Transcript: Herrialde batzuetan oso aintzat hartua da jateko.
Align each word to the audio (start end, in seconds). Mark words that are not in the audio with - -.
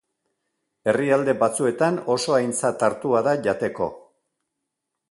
Herrialde 0.93 1.35
batzuetan 1.43 2.01
oso 2.15 2.35
aintzat 2.39 2.87
hartua 2.89 3.23
da 3.31 3.39
jateko. 3.51 3.93